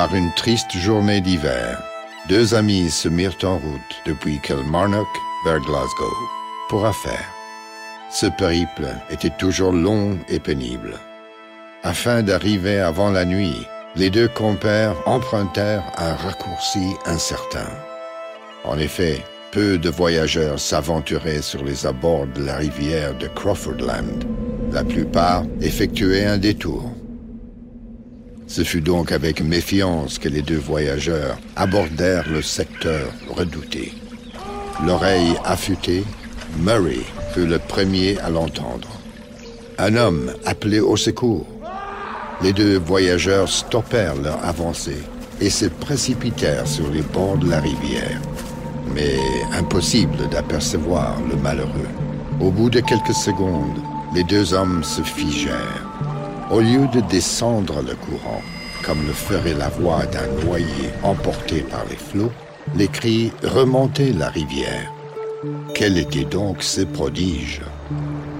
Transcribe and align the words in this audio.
par 0.00 0.14
une 0.14 0.32
triste 0.32 0.78
journée 0.78 1.20
d'hiver, 1.20 1.78
deux 2.26 2.54
amis 2.54 2.88
se 2.88 3.06
mirent 3.06 3.36
en 3.42 3.58
route 3.58 3.94
depuis 4.06 4.40
Kilmarnock 4.40 5.06
vers 5.44 5.60
Glasgow 5.60 6.16
pour 6.70 6.86
affaires. 6.86 7.28
Ce 8.10 8.24
périple 8.24 8.88
était 9.10 9.36
toujours 9.38 9.72
long 9.72 10.16
et 10.30 10.40
pénible. 10.40 10.94
Afin 11.82 12.22
d'arriver 12.22 12.80
avant 12.80 13.10
la 13.10 13.26
nuit, 13.26 13.66
les 13.94 14.08
deux 14.08 14.28
compères 14.28 14.96
empruntèrent 15.04 15.92
un 15.98 16.14
raccourci 16.14 16.94
incertain. 17.04 17.68
En 18.64 18.78
effet, 18.78 19.22
peu 19.52 19.76
de 19.76 19.90
voyageurs 19.90 20.60
s'aventuraient 20.60 21.42
sur 21.42 21.62
les 21.62 21.84
abords 21.84 22.26
de 22.34 22.42
la 22.42 22.56
rivière 22.56 23.14
de 23.18 23.26
Crawfordland. 23.26 24.24
La 24.72 24.82
plupart 24.82 25.44
effectuaient 25.60 26.24
un 26.24 26.38
détour. 26.38 26.90
Ce 28.50 28.64
fut 28.64 28.80
donc 28.80 29.12
avec 29.12 29.44
méfiance 29.44 30.18
que 30.18 30.28
les 30.28 30.42
deux 30.42 30.58
voyageurs 30.58 31.38
abordèrent 31.54 32.28
le 32.28 32.42
secteur 32.42 33.12
redouté. 33.28 33.92
L'oreille 34.84 35.36
affûtée, 35.44 36.02
Murray 36.58 36.98
fut 37.32 37.46
le 37.46 37.60
premier 37.60 38.18
à 38.18 38.28
l'entendre. 38.28 38.88
Un 39.78 39.94
homme 39.94 40.32
appelait 40.46 40.80
au 40.80 40.96
secours. 40.96 41.46
Les 42.42 42.52
deux 42.52 42.76
voyageurs 42.76 43.48
stoppèrent 43.48 44.20
leur 44.20 44.44
avancée 44.44 45.04
et 45.40 45.48
se 45.48 45.66
précipitèrent 45.66 46.66
sur 46.66 46.90
les 46.90 47.02
bords 47.02 47.38
de 47.38 47.50
la 47.50 47.60
rivière. 47.60 48.20
Mais 48.92 49.16
impossible 49.52 50.28
d'apercevoir 50.28 51.20
le 51.30 51.36
malheureux. 51.36 51.88
Au 52.40 52.50
bout 52.50 52.68
de 52.68 52.80
quelques 52.80 53.14
secondes, 53.14 53.78
les 54.12 54.24
deux 54.24 54.54
hommes 54.54 54.82
se 54.82 55.02
figèrent. 55.02 55.86
Au 56.50 56.58
lieu 56.58 56.88
de 56.88 57.00
descendre 57.00 57.80
le 57.80 57.94
courant, 57.94 58.42
comme 58.84 59.06
le 59.06 59.12
ferait 59.12 59.54
la 59.54 59.68
voix 59.68 60.04
d'un 60.06 60.26
noyé 60.44 60.90
emporté 61.04 61.60
par 61.60 61.84
les 61.88 61.94
flots, 61.94 62.32
les 62.74 62.88
cris 62.88 63.30
remontaient 63.44 64.12
la 64.12 64.30
rivière. 64.30 64.92
Quel 65.76 65.96
était 65.96 66.24
donc 66.24 66.64
ce 66.64 66.80
prodige? 66.80 67.62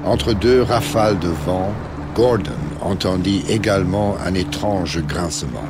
Entre 0.04 0.32
deux 0.32 0.62
rafales 0.62 1.20
de 1.20 1.28
vent, 1.28 1.72
Gordon 2.16 2.50
entendit 2.80 3.44
également 3.48 4.16
un 4.26 4.34
étrange 4.34 4.98
grincement. 5.06 5.68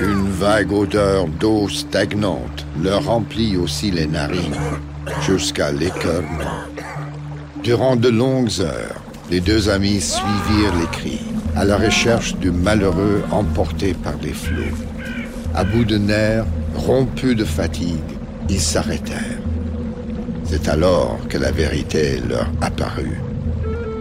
Une 0.00 0.30
vague 0.30 0.70
odeur 0.70 1.26
d'eau 1.26 1.68
stagnante 1.68 2.64
leur 2.80 3.06
remplit 3.06 3.56
aussi 3.56 3.90
les 3.90 4.06
narines 4.06 4.54
jusqu'à 5.22 5.72
l'écœurement. 5.72 6.62
Durant 7.64 7.96
de 7.96 8.08
longues 8.08 8.60
heures, 8.60 9.02
les 9.30 9.40
deux 9.40 9.68
amis 9.68 10.00
suivirent 10.00 10.76
les 10.78 10.86
cris 10.92 11.35
à 11.56 11.64
la 11.64 11.78
recherche 11.78 12.36
du 12.36 12.50
malheureux 12.50 13.22
emporté 13.30 13.94
par 13.94 14.14
les 14.22 14.34
flots. 14.34 14.76
À 15.54 15.64
bout 15.64 15.84
de 15.84 15.96
nerfs, 15.96 16.44
rompus 16.74 17.34
de 17.34 17.44
fatigue, 17.44 18.12
ils 18.50 18.60
s'arrêtèrent. 18.60 19.40
C'est 20.44 20.68
alors 20.68 21.16
que 21.30 21.38
la 21.38 21.50
vérité 21.50 22.20
leur 22.28 22.46
apparut. 22.60 23.20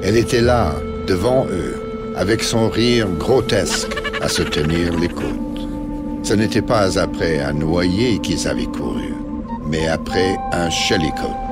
Elle 0.03 0.17
était 0.17 0.42
là, 0.42 0.73
devant 1.08 1.45
eux, 1.45 1.81
avec 2.17 2.44
son 2.44 2.70
rire 2.70 3.08
grotesque 3.17 3.95
à 4.22 4.28
se 4.28 4.44
tenir 4.44 5.00
les 5.00 5.08
côtes. 5.08 5.67
Ce 6.23 6.33
n'était 6.33 6.61
pas 6.61 7.00
après 7.00 7.39
un 7.39 7.53
noyer 7.53 8.20
qu'ils 8.20 8.48
avaient 8.50 8.66
couru, 8.66 9.14
mais 9.66 9.88
après 9.88 10.36
un 10.52 10.70
shellycoat. 10.70 11.50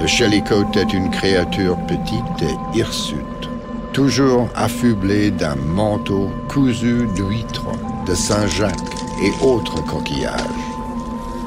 Le 0.00 0.06
shellycoat 0.06 0.70
est 0.76 0.94
une 0.94 1.10
créature 1.10 1.76
petite 1.86 2.42
et 2.42 2.78
hirsute 2.78 3.49
toujours 3.92 4.48
affublé 4.54 5.30
d'un 5.30 5.56
manteau 5.56 6.30
cousu 6.48 7.06
d'huîtres, 7.14 7.66
de 8.06 8.14
Saint-Jacques 8.14 8.76
et 9.22 9.44
autres 9.44 9.84
coquillages. 9.84 10.40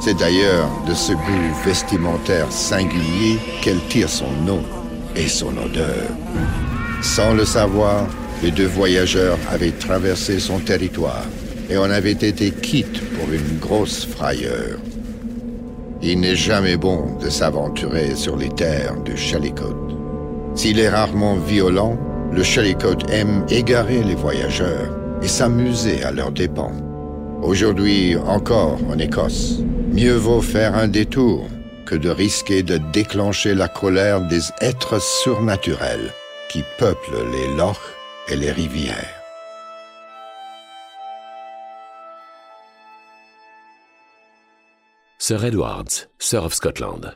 C'est 0.01 0.17
d'ailleurs 0.17 0.69
de 0.87 0.93
ce 0.93 1.13
goût 1.13 1.63
vestimentaire 1.65 2.51
singulier 2.51 3.39
qu'elle 3.61 3.79
tire 3.87 4.09
son 4.09 4.31
nom 4.45 4.61
et 5.15 5.27
son 5.27 5.55
odeur. 5.57 6.09
Sans 7.01 7.33
le 7.33 7.45
savoir, 7.45 8.07
les 8.41 8.51
deux 8.51 8.67
voyageurs 8.67 9.37
avaient 9.49 9.71
traversé 9.71 10.39
son 10.39 10.59
territoire 10.59 11.25
et 11.69 11.77
on 11.77 11.89
avait 11.89 12.11
été 12.11 12.51
quitte 12.51 13.01
pour 13.15 13.31
une 13.31 13.59
grosse 13.59 14.05
frayeur. 14.05 14.79
Il 16.01 16.19
n'est 16.19 16.35
jamais 16.35 16.75
bon 16.75 17.17
de 17.21 17.29
s'aventurer 17.29 18.15
sur 18.15 18.35
les 18.35 18.49
terres 18.49 18.97
du 19.05 19.15
Chalicot. 19.15 19.87
S'il 20.53 20.79
est 20.79 20.89
rarement 20.89 21.35
violent, 21.35 21.97
le 22.35 22.43
Shellycoat 22.43 23.05
aime 23.09 23.45
égarer 23.49 24.03
les 24.03 24.15
voyageurs 24.15 24.89
et 25.21 25.27
s'amuser 25.27 26.03
à 26.03 26.11
leurs 26.11 26.31
dépens. 26.31 26.73
Aujourd'hui 27.41 28.15
encore 28.15 28.79
en 28.89 28.97
Écosse, 28.97 29.59
mieux 29.91 30.15
vaut 30.15 30.41
faire 30.41 30.75
un 30.75 30.87
détour 30.87 31.47
que 31.85 31.95
de 31.95 32.09
risquer 32.09 32.63
de 32.63 32.77
déclencher 32.91 33.53
la 33.53 33.67
colère 33.67 34.21
des 34.21 34.41
êtres 34.61 35.01
surnaturels 35.01 36.11
qui 36.49 36.63
peuplent 36.79 37.25
les 37.31 37.55
lochs 37.55 37.77
et 38.29 38.35
les 38.35 38.51
rivières. 38.51 39.19
Sir 45.19 45.43
Edwards, 45.45 46.07
Sir 46.19 46.43
of 46.43 46.53
Scotland. 46.53 47.15